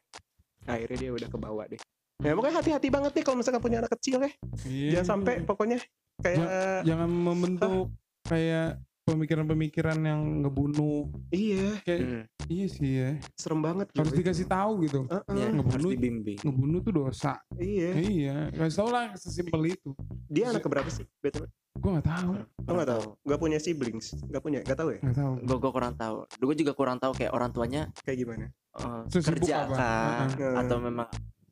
[0.69, 1.81] Akhirnya dia udah kebawa deh.
[2.21, 4.31] Ya pokoknya hati-hati banget nih kalau misalkan punya anak kecil ya.
[4.69, 5.45] Iya, Jangan sampai iya.
[5.49, 5.77] pokoknya
[6.21, 7.89] kayak jangan membentuk
[8.25, 12.24] kayak pemikiran-pemikiran yang ngebunuh iya, kayak Hmm.
[12.46, 14.20] iya sih ya serem banget harus gitu.
[14.20, 16.38] dikasih tahu gitu Heeh, Ya, harus ngebunuh dibimbing.
[16.41, 17.91] ngebunuh tuh dosa iya.
[17.96, 19.91] iya kasih tau lah sesimpel itu
[20.28, 21.08] Dia anak keberapa sih?
[21.17, 21.48] Betul.
[21.74, 23.04] gue nggak tahu Lo nggak tahu?
[23.24, 24.12] Gak punya siblings?
[24.26, 24.60] Gak punya?
[24.60, 25.00] Gak tahu ya?
[25.00, 26.17] nggak tahu Gue gue kurang tahu.
[26.36, 28.46] Gue juga kurang tahu kayak orang tuanya Kayak gimana?
[28.76, 29.76] eh, Sesibuk kerja apa?
[29.78, 30.56] kah Heeh.
[30.58, 31.08] atau memang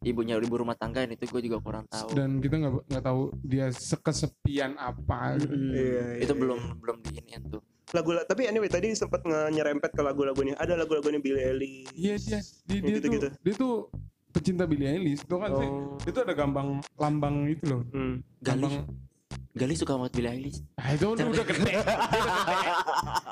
[0.05, 2.13] ibunya ibu rumah tangga itu gue juga kurang tahu.
[2.13, 5.49] dan kita nggak nggak tahu dia sekesepian apa gitu.
[5.51, 7.61] Iya, itu iya, belum belum diiniin tuh.
[7.93, 12.39] lagu tapi anyway tadi sempat nge- nyerempet ke lagu-lagunya ada lagu-lagunya Billie Eilish iya dia
[12.65, 13.27] dia, Yang dia gitu-gitu.
[13.29, 13.73] tuh dia tuh
[14.29, 18.15] pecinta Billie Eilish itu kan sih oh itu ada gambang lambang itu loh hmm.
[18.41, 18.73] Gali gambang
[19.55, 20.59] Gali suka banget Billie Eilish.
[20.75, 21.73] ah itu udah, udah gede.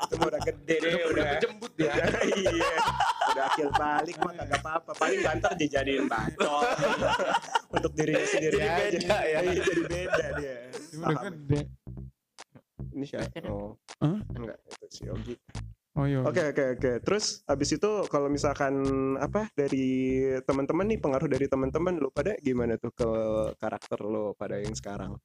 [0.08, 1.26] Itu udah gede deh udah.
[1.44, 1.94] jembut ya
[2.32, 2.76] iya.
[3.36, 4.92] Udah akil balik mah kagak apa-apa.
[4.96, 6.64] Paling banter dijadiin bacot.
[7.76, 8.80] Untuk dirinya sendiri Jadi aja.
[8.80, 9.40] beda ya.
[9.44, 10.56] Iya, jadi beda dia.
[10.96, 11.62] Udah gede.
[12.94, 13.74] Ini siapa oh
[14.38, 15.36] enggak itu si Ogi
[15.98, 16.92] oh iya Oke oke oke.
[17.06, 18.74] Terus abis itu kalau misalkan
[19.18, 23.10] apa dari teman-teman nih pengaruh dari teman-teman lu pada gimana tuh ke
[23.58, 25.18] karakter lo pada yang sekarang?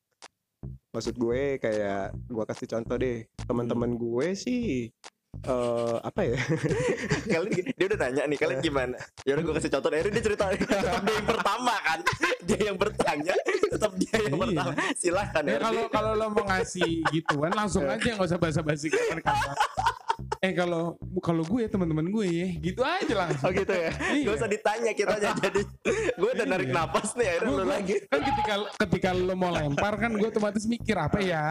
[0.88, 3.28] Maksud gue kayak gua kasih contoh deh.
[3.44, 4.88] Teman-teman gue sih
[5.38, 6.40] eh apa ya?
[7.30, 8.96] kalian dia udah nanya nih kalian gimana?
[9.22, 9.88] Ya udah gue kasih contoh.
[9.88, 10.72] Akhirnya dia cerita tetap
[11.06, 11.98] dia yang pertama kan.
[12.42, 13.34] Dia yang bertanya
[13.68, 14.40] tetap dia yang Iya.
[14.40, 14.72] pertama.
[14.94, 15.62] Silahkan Ya Erdi.
[15.62, 19.20] kalau kalau lo mau ngasih gituan langsung aja nggak usah basa-basi kata.
[20.38, 23.42] Eh kalau kalau gue teman-teman gue ya gitu aja langsung.
[23.42, 23.90] Oh gitu ya.
[23.90, 24.30] Gak Iya.
[24.32, 25.60] usah ditanya kitanya jadi
[26.14, 26.76] gue udah narik Iya.
[26.76, 27.94] napas nih akhirnya Gua- lu lagi.
[28.04, 31.44] kan ketika ketika lo mau lempar kan gue otomatis mikir apa ya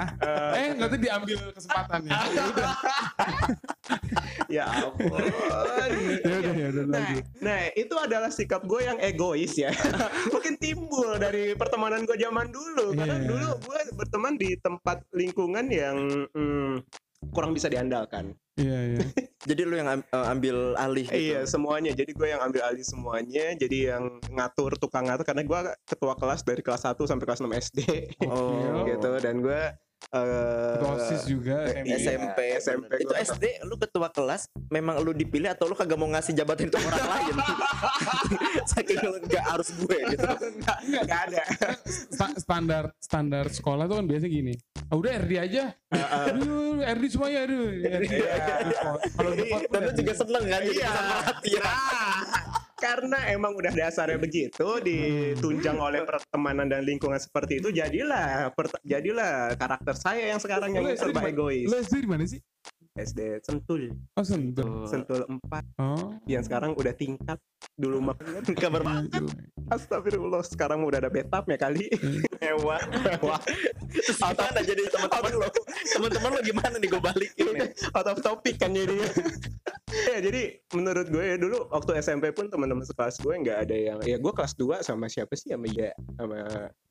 [0.53, 2.45] eh nanti diambil kesempatannya ya
[4.47, 5.19] Ya ampun.
[6.23, 9.71] ya udah ya udah Nah, lanjut nah, itu adalah sikap gue yang egois ya.
[10.33, 12.93] Mungkin timbul dari pertemanan gue zaman dulu.
[12.93, 13.27] Karena Iya.
[13.27, 15.97] dulu gue berteman di tempat lingkungan yang
[16.29, 16.73] hmm,
[17.33, 18.33] kurang bisa diandalkan.
[18.57, 18.99] iya iya
[19.47, 21.15] Jadi lu yang eh, ambil alih gitu.
[21.31, 21.95] Iya semuanya.
[21.95, 23.55] Jadi gue yang ambil alih semuanya.
[23.55, 27.47] Jadi yang ngatur tukang ngatur karena gue ketua kelas dari kelas 1 sampai kelas 6
[27.47, 27.79] SD
[28.27, 28.83] Oh.
[28.91, 29.11] gitu.
[29.23, 29.61] Dan gue
[30.07, 30.23] eh
[30.73, 31.97] ketua osis juga Iya.
[31.99, 33.19] SMP, SMP Itu gua.
[33.19, 36.85] SD lu ketua kelas memang lu dipilih atau lu kagak mau ngasih jabatan itu ke
[36.85, 37.35] orang lain?
[38.71, 40.27] Saking lu gak harus gue gitu.
[40.47, 41.43] Enggak, enggak ada.
[41.83, 47.39] Sta- standar standar sekolah tuh kan biasa gini ah, udah RD aja aduh RD semuanya
[47.43, 48.13] aduh RD.
[49.11, 49.33] kalau
[49.67, 50.91] Dan lu juga seneng kan jadi Iya.
[50.93, 51.63] perhatian.
[52.77, 58.53] Karena emang udah dasarnya begitu ditunjang oleh pertemanan dan lingkungan seperti itu jadilah
[58.85, 61.65] jadilah karakter saya yang sekarang yang serba egois.
[61.65, 62.37] lo SD di mana sih
[62.97, 67.37] SD Sentul, oh sentul Sentul 4 oh yang sekarang udah tingkat.
[67.77, 68.17] Dulu mah
[68.61, 69.21] Kabar banget.
[69.69, 71.85] astagfirullah sekarang udah ada betapnya kali.
[72.41, 72.81] Mewah.
[72.89, 73.41] Mewah.
[73.93, 75.49] Terus gimana jadi teman-teman lo?
[75.93, 77.69] Teman-teman lo gimana nih gue balikin nih?
[77.97, 79.09] out of topic kan jadinya.
[79.87, 80.41] Ya jadi
[80.73, 84.31] menurut gue ya dulu waktu SMP pun teman-teman sekelas gue nggak ada yang ya gue
[84.31, 86.37] kelas 2 sama siapa sih sama ya sama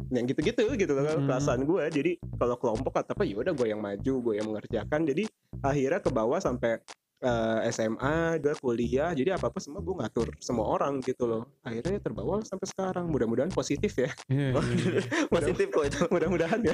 [0.09, 1.27] yang gitu-gitu gitu loh Hmm.
[1.27, 5.05] kelasan gue jadi kalau kelompok atau apa ya udah gue yang maju gue yang mengerjakan
[5.05, 5.23] jadi
[5.61, 6.81] akhirnya ke bawah sampai
[7.19, 11.99] eh, SMA gue kuliah jadi apa apa semua gue ngatur semua orang gitu loh akhirnya
[11.99, 15.01] terbawa sampai sekarang mudah-mudahan positif ya Iya, iya.
[15.35, 16.01] Positif kok itu.
[16.09, 16.73] mudah-mudahan ya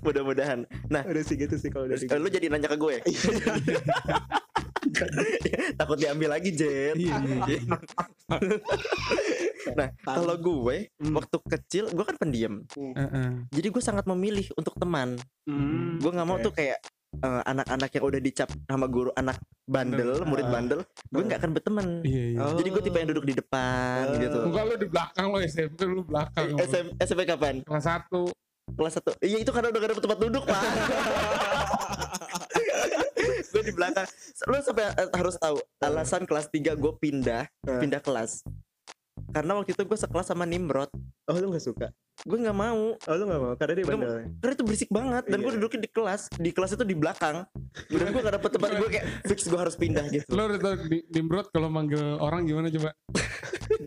[0.00, 0.64] Mudah-mudahan.
[0.88, 2.96] Nah, udah sih gitu sih kalau dari eh, lu jadi nanya ke gue.
[5.78, 6.94] Takut diambil lagi, Jet.
[6.94, 7.58] Iya, iya.
[9.74, 11.14] nah, kalau gue Hmm.
[11.14, 12.64] waktu kecil gue kan pendiam.
[12.72, 13.30] Heeh.
[13.50, 15.16] Jadi gue sangat memilih untuk teman.
[15.44, 16.44] Hmm, Gue nggak mau oke.
[16.44, 16.78] tuh kayak
[17.10, 20.52] eh, anak-anak yang udah dicap sama guru anak bandel, murid Ah.
[20.52, 21.86] bandel, gue nggak akan berteman.
[22.02, 22.52] iya iya Oh.
[22.54, 24.16] Jadi gue tipe yang duduk di depan Oh.
[24.18, 24.38] gitu.
[24.44, 26.58] Enggak lu di belakang lo SMP lu belakang lo.
[26.60, 27.60] SM, SMP kapan?
[27.62, 28.28] kelas satu
[28.68, 29.16] Kelas satu.
[29.18, 30.60] Iya itu karena udah gak ada tempat duduk pak.
[33.50, 34.06] gue di belakang.
[34.44, 37.78] Lu sampai eh, harus tahu alasan kelas 3 gue pindah Eh.
[37.78, 38.42] pindah kelas.
[39.28, 40.88] Karena waktu itu gue sekelas sama Nimrod.
[41.28, 42.96] oh lu nggak suka Gue nggak mau.
[42.96, 45.56] oh lu nggak mau karena dia bandel Karena itu berisik banget dan gue Iya.
[45.56, 46.22] duduknya di kelas.
[46.32, 47.44] Di kelas itu di belakang.
[47.86, 48.68] Dan gue gak dapet tempat.
[48.74, 50.24] Gue kayak fix gue harus pindah gitu.
[50.30, 50.74] lo udah tau
[51.08, 52.90] Nimrod kalau manggil orang gimana coba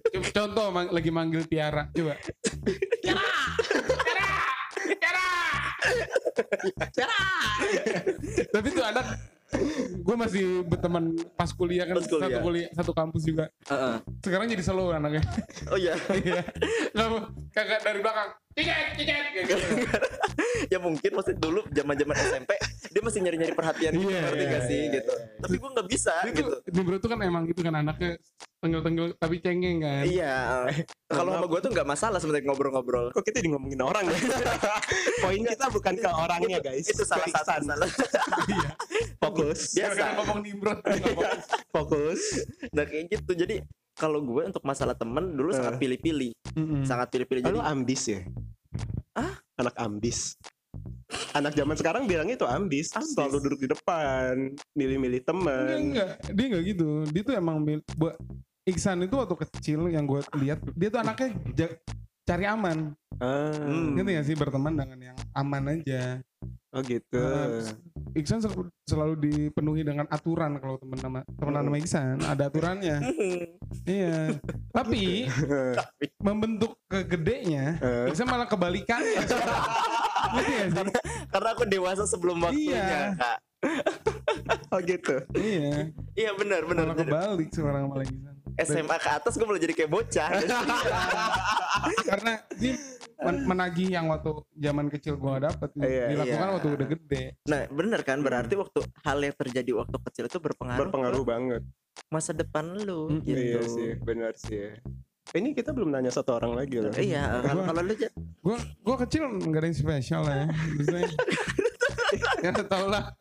[0.07, 2.13] Coba contoh mang- lagi manggil Tiara coba
[3.01, 3.23] Tiara
[8.51, 9.05] tapi tuh anak
[10.01, 11.03] gue masih berteman
[11.35, 12.27] pas kuliah kan Pas kuliah.
[12.27, 13.95] satu kuliah satu kampus juga Heeh.
[14.19, 15.21] sekarang jadi solo anaknya
[15.67, 16.41] oh iya iya
[16.91, 17.07] Nggak,
[17.51, 19.65] kakak dari belakang tiket tiket kayak gitu.
[20.75, 22.51] ya mungkin maksud dulu zaman zaman SMP
[22.91, 25.39] dia masih nyari nyari perhatian gitu Iya, ngerti iya, gak sih iya, gitu iya.
[25.39, 28.19] tapi gue nggak bisa itu gitu Nibro tuh kan emang gitu kan anaknya
[28.59, 30.67] tenggel-tenggel tapi cengeng kan iya
[31.15, 34.15] kalau sama gue tuh nggak masalah sebenarnya ngobrol-ngobrol Kok kita di ngomongin orang ya?
[35.19, 36.87] Poin kita bukan ke orangnya guys.
[36.87, 37.87] itu salah satu salah
[38.47, 38.69] iya
[39.17, 39.59] Fokus.
[39.73, 41.41] biasa ngomong nggak fokus.
[41.69, 42.21] Fokus.
[42.69, 43.55] nah kayak gitu jadi
[43.93, 45.79] kalau gue untuk masalah temen dulu sangat Eh.
[45.79, 46.31] pilih-pilih
[46.81, 48.21] sangat pilih-pilih jadi Lu ambis ya?
[49.13, 49.35] Ah?
[49.55, 50.35] Anak ambis.
[51.31, 52.91] Anak zaman sekarang bilangnya itu ambis.
[52.91, 53.11] Ambis.
[53.11, 54.35] Selalu duduk di depan,
[54.73, 55.65] milih-milih Enggak, teman.
[55.77, 56.89] enggak, dia enggak gitu.
[57.07, 58.15] Dia tuh emang mil- buat
[58.61, 61.33] Iksan itu waktu kecil yang gue lihat dia tuh anaknya
[62.23, 62.93] cari aman.
[63.17, 63.93] Ah, Hmm.
[63.93, 66.21] Ngerti gak sih berteman dengan yang aman aja.
[66.71, 67.19] Oh gitu.
[67.19, 67.73] Nah,
[68.11, 72.97] Iksan sel- selalu dipenuhi dengan aturan kalau temen nama temenan sama Iksan ada aturannya.
[73.87, 74.35] iya.
[74.69, 75.31] Tapi
[76.19, 77.79] membentuk kegedenya.
[78.07, 79.23] Iksan malah kebalikannya.
[80.31, 81.01] Ngerti gak sih?
[81.27, 83.01] karena aku dewasa sebelum waktunya Iya.
[83.15, 83.37] kak
[84.71, 85.15] oh gitu.
[85.33, 85.91] Iya.
[86.13, 88.35] iya benar benar Malah kebalik sekarang malah Iksan.
[88.61, 90.29] SMA ke atas gue mulai jadi kayak bocah
[92.03, 92.75] karena dia
[93.21, 96.53] men- menagih yang waktu zaman kecil gua gak dapet Iya, dilakukan iya.
[96.53, 100.81] waktu udah gede nah bener kan berarti waktu hal yang terjadi waktu kecil itu berpengaruh,
[100.83, 101.61] Berpengaruh banget.
[102.07, 104.73] masa depan lu Mm, gitu Iya sih, benar sih.
[105.31, 106.91] Ini kita belum nanya satu orang lagi loh.
[106.93, 110.47] iya kalau kalau lu Jan, gua gua kecil nggak ada yang spesial lah ya
[112.43, 113.15] ya tau lah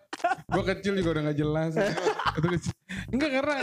[0.47, 1.73] gua kecil juga udah nggak jelas
[3.09, 3.55] enggak karena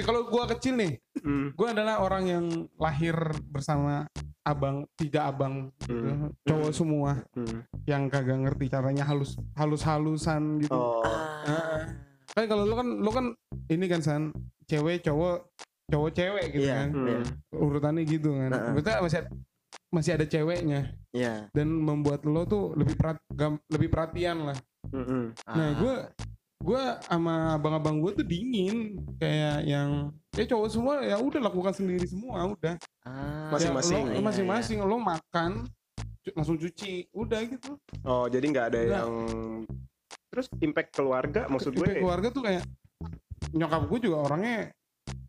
[0.00, 1.52] kalau gua kecil nih Hmm.
[1.52, 3.12] gua adalah orang yang lahir
[3.46, 4.08] bersama
[4.42, 5.92] abang tiga abang gitu.
[5.92, 6.32] Hmm.
[6.42, 7.60] cowok semua Hmm.
[7.84, 11.04] yang kagak ngerti caranya halus halus halusan gitu Oh.
[11.04, 11.84] ah,
[12.30, 13.26] kan kalau lu kan lu kan
[13.68, 14.22] ini kan san
[14.64, 15.44] cewek cowok
[15.86, 16.76] cowok cewek gitu Iya.
[16.78, 17.22] kan Hmm.
[17.52, 19.30] urutannya gitu kan berarti masih ada,
[19.90, 25.36] masih ada ceweknya iya dan membuat lo tuh lebih perat, gam- lebih perhatian lah Mm-mm.
[25.46, 25.72] nah Ah.
[25.76, 25.94] gue
[26.60, 28.76] gue sama abang-abang gue tuh dingin
[29.16, 33.96] kayak yang ya cowok semua ya udah lakukan sendiri semua udah Ah, Masing-masing.
[33.96, 35.64] Ya, iya, lo- masing-masing lo makan
[36.20, 38.92] cu- langsung cuci udah gitu Oh, jadi nggak ada Nggak.
[38.92, 39.12] yang
[40.28, 42.62] terus impact keluarga maksud gue Kayak keluarga tuh kayak
[43.50, 44.68] nyokap gue juga orangnya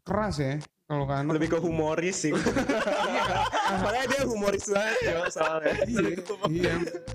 [0.04, 2.36] keras ya kalau ke anak lebih ke humoris sih.
[3.80, 5.74] Soalnya dia humoris banget ya soalnya.
[5.88, 6.08] iya,
[6.52, 6.74] iya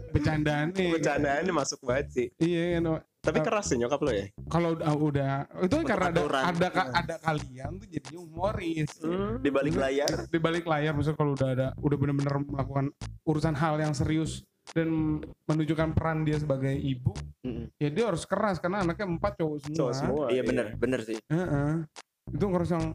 [0.09, 2.27] bercandaannya Bercandaannya masuk banget sih.
[2.41, 4.25] iya kan Tapi keras sih nyokap lo ya.
[4.47, 6.43] kalau udah, udah itu kan karena ada aturan.
[6.47, 8.91] ada ka- ada kalian tuh jadi humoris
[9.37, 12.87] di balik layar di balik layar misalnya kalau udah ada udah benar-benar melakukan
[13.23, 17.11] urusan hal yang serius dan menunjukkan peran dia sebagai ibu
[17.43, 17.71] Mm-mm.
[17.77, 20.25] ya dia harus keras karena anaknya empat cowok semua, Cowok semua.
[20.29, 21.83] iya bener bener sih Heeh.
[22.29, 22.95] itu harus yang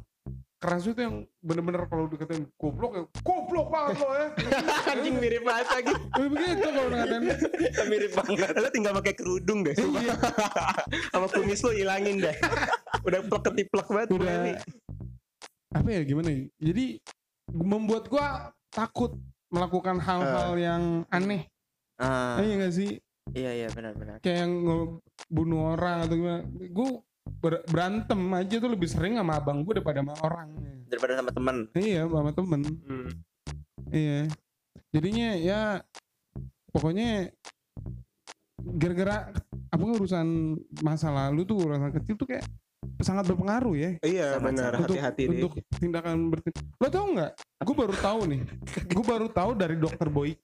[0.62, 4.28] keras itu yang bener-bener kalau dikatain goblok ya goblok banget lo ya.
[4.94, 5.94] Anjing mirip banget lagi.
[6.38, 7.24] Begitu kalau ngatain
[7.92, 8.50] mirip banget.
[8.62, 9.74] Lo tinggal pakai kerudung deh.
[9.74, 10.14] Iya.
[11.10, 12.36] Sama kumis lo ilangin deh.
[13.02, 14.38] Udah plek ketiplek banget gue udah.
[14.46, 14.58] nih.
[15.72, 16.42] apa ya gimana ya?
[16.62, 16.86] Jadi
[17.50, 19.18] membuat gua takut
[19.50, 21.50] melakukan hal-hal yang aneh.
[21.98, 22.38] Ah.
[22.38, 23.02] Iya gak sih?
[23.32, 26.42] Iya iya benar benar kayak yang ngebunuh orang atau gimana.
[26.70, 27.02] Gue
[27.42, 30.50] ber- berantem aja tuh lebih sering sama abang gue daripada sama orang
[30.92, 32.62] daripada sama teman iya sama temen.
[32.84, 33.10] Hmm.
[33.90, 34.28] iya.
[34.92, 35.62] Jadinya ya
[36.76, 37.32] pokoknya
[38.60, 39.32] gara-gara
[39.72, 42.44] apa urusan masa lalu tuh urusan kecil tuh kayak
[43.00, 43.92] sangat berpengaruh ya.
[44.04, 44.78] Iya benar.
[44.84, 45.48] Hati-hati deh.
[45.48, 47.32] untuk tindakan bertindak lo tau nggak?
[47.64, 48.42] Gue baru tahu nih.
[48.92, 50.44] Gue baru tahu dari dokter Boyke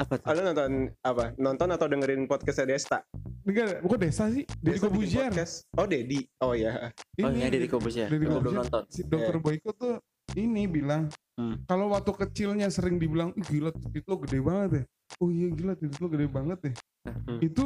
[0.00, 0.72] apa tuh lo nonton
[1.04, 1.24] apa?
[1.36, 3.04] Nonton atau dengerin podcastnya Desta?
[3.44, 5.54] Enggak, bukan desa sih Deddy Desta Kobuzier podcast.
[5.76, 6.20] Oh Dedi.
[6.40, 6.88] Oh iya.
[7.20, 8.56] oh iya Deddy Kobus ya Deddy Kobuzier.
[8.64, 9.94] nonton si dokter Boyko tuh
[10.36, 11.08] ini bilang
[11.40, 11.56] Hmm.
[11.64, 14.82] kalau waktu kecilnya sering dibilang Ih, gila titik lo gede banget ya
[15.16, 16.72] oh iya gila titik lo gede banget ya
[17.08, 17.38] Hmm.
[17.40, 17.64] itu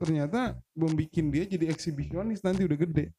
[0.00, 3.12] ternyata membuat dia jadi eksibisionis nanti udah gede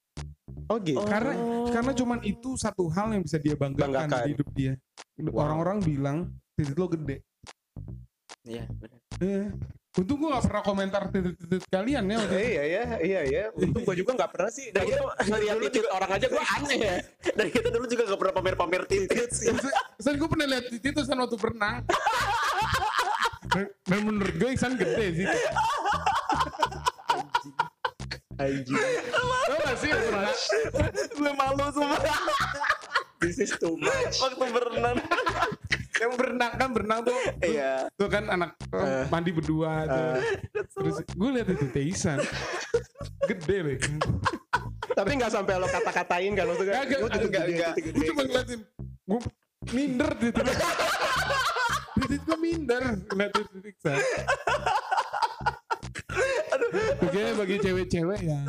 [0.66, 0.98] Oh gitu.
[1.06, 1.38] karena
[1.70, 4.26] karena cuman itu satu hal yang bisa dia banggakan, Banggakan.
[4.26, 4.74] di hidup dia
[5.22, 5.46] Wow.
[5.46, 6.18] orang-orang bilang
[6.58, 7.22] titik lo gede
[8.46, 9.50] iya benar eh
[9.96, 13.44] untung gua gak pernah komentar titik-titik kalian ya iya ya, iya ya.
[13.56, 14.68] Untung gue juga nggak pernah sih.
[14.76, 16.96] Dan itu ngeliat titik orang aja gue aneh ya.
[17.40, 19.52] dan kita dulu juga gak pernah pamer-pamer titit sih
[20.00, 21.84] San gue pernah lihat titik tuh San waktu berenang
[23.56, 25.28] dan, dan menurut gue Iksan gede sih
[28.36, 28.76] Anjing.
[29.48, 30.34] Tau gak sih pernah
[30.92, 31.98] gue malu semua
[33.24, 34.20] This is too much.
[34.20, 35.00] waktu berenang
[35.96, 37.18] yang berenang kan berenang tuh.
[37.40, 37.88] Iya.
[37.96, 40.12] Tuh kan anak eh, mandi berdua tuh.
[40.76, 42.20] Terus gue lihat itu Teisan
[43.30, 43.78] gede deh
[44.96, 46.74] Tapi nggak sampai lo kata-katain kan maksudnya.
[46.84, 47.74] Kagak, "Gua titik enggak, gede, enggak.
[47.76, 48.62] titik gue gede." cuma ngeliatin
[49.06, 49.20] gue
[49.74, 50.58] minder di titik
[51.96, 54.02] titik gue minder ngeliatin titik saya
[57.06, 58.46] Oke bagi cewek-cewek yang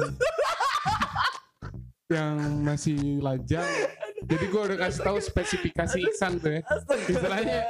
[2.11, 3.67] yang masih lajang
[4.27, 6.63] jadi gue udah kasih tahu spesifikasi Iksan tuh ya
[7.07, 7.63] istilahnya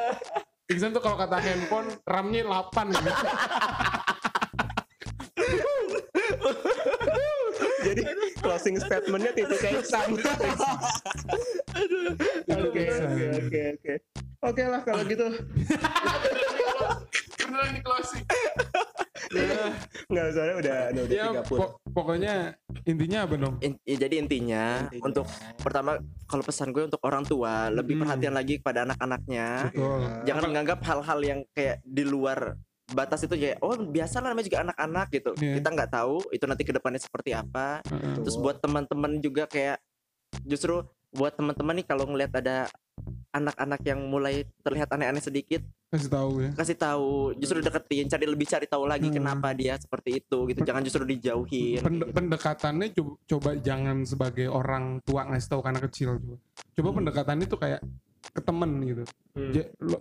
[0.66, 3.10] Iksan tuh kalau kata handphone RAM-nya 8 gitu.
[7.86, 8.02] Jadi
[8.42, 10.18] closing statementnya titik Iksan.
[12.50, 13.94] Oke oke oke oke.
[14.42, 15.26] Oke lah kalau gitu.
[17.46, 18.26] Beneran di closing.
[20.06, 21.48] Nggak soalnya udah udah ya, 30.
[21.50, 22.34] po- pokoknya
[22.84, 23.54] intinya apa dong?
[23.60, 25.04] In- ya, jadi intinya, Intinya.
[25.04, 28.02] untuk pertama kalau pesan gue untuk orang tua lebih Hmm.
[28.04, 30.00] perhatian lagi kepada anak-anaknya Betul.
[30.24, 32.54] jangan menganggap hal-hal yang kayak di luar
[32.86, 35.54] batas itu kayak oh biasa lah namanya juga anak-anak gitu Iya.
[35.58, 38.14] kita nggak tahu itu nanti ke depannya seperti apa Heeh.
[38.16, 39.82] terus buat teman-teman juga kayak
[40.42, 42.66] justru buat teman-teman nih kalau ngelihat ada
[43.30, 46.50] anak-anak yang mulai terlihat aneh-aneh sedikit kasih tahu ya.
[46.56, 49.16] kasih tahu justru deketin cari lebih cari tahu lagi Hmm.
[49.16, 54.98] kenapa dia seperti itu gitu jangan justru dijauhin Pende- pendekatannya coba, coba jangan sebagai orang
[55.02, 56.36] tua ngasih tahu ke anak kecil coba.
[56.72, 56.96] Coba Hmm.
[56.98, 57.80] pendekatannya itu kayak
[58.26, 59.02] ke temen gitu.
[59.32, 59.52] Hmm.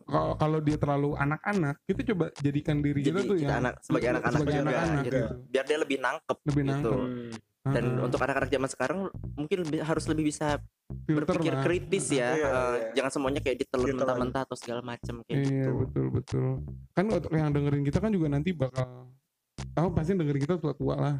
[0.01, 3.73] Kalau kalau dia terlalu anak-anak, kita coba jadikan diri kita jadi tuh kita yang anak
[3.79, 5.15] sebagai anak-anak juga anak-anak gitu.
[5.15, 5.35] gitu.
[5.45, 6.71] biar dia lebih nangkep Lebih gitu.
[6.71, 6.97] nangkep.
[6.97, 7.31] Hmm.
[7.65, 8.05] Dan Heeh.
[8.05, 8.99] untuk anak-anak zaman sekarang
[9.33, 10.61] mungkin lebih, harus lebih bisa
[11.01, 11.63] Filter berpikir lah.
[11.65, 12.89] kritis ya Iya, eh, iya.
[12.93, 16.47] jangan semuanya kayak ditelan mentah-mentah atau segala macam kayak Iya gitu betul betul.
[16.93, 19.09] Kan untuk yang dengerin kita kan juga nanti bakal
[19.73, 21.15] tahu pasti dengerin kita tua-tua lah.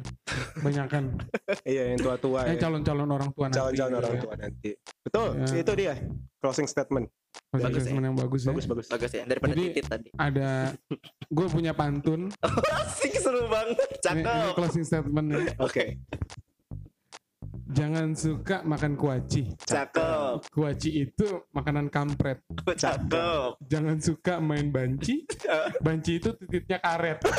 [0.56, 1.04] Banyak kan.
[1.66, 2.54] Iya yang tua-tua ya.
[2.56, 3.58] calon-calon orang tua nanti.
[3.58, 4.22] Calon-calon gitu orang ya.
[4.22, 4.70] tua nanti.
[5.02, 5.46] Betul, Ya.
[5.58, 5.94] itu dia
[6.38, 7.10] closing statement.
[7.46, 7.82] Pasti Bagus ya.
[7.86, 8.46] statement yang bagus ya.
[8.50, 8.86] Bagus bagus.
[8.86, 10.50] bagus ya daripada Jadi- titit tadi Ada
[11.36, 12.20] gue punya pantun.
[12.76, 15.54] asik seru banget Ini, ini cakep closing statementnya.
[15.58, 15.84] Oke.
[17.66, 19.50] Jangan suka makan kuaci.
[19.58, 22.40] cakep Kuaci itu makanan kampret.
[22.64, 25.24] cakep Jangan suka main banci.
[25.84, 27.18] Banci itu titiknya karet.